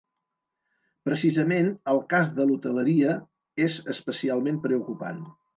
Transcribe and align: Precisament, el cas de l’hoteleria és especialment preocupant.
Precisament, 1.09 1.69
el 1.93 2.01
cas 2.15 2.33
de 2.41 2.47
l’hoteleria 2.49 3.15
és 3.67 3.79
especialment 3.95 4.63
preocupant. 4.69 5.25